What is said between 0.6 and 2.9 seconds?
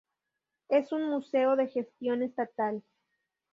Es un museo de gestión estatal.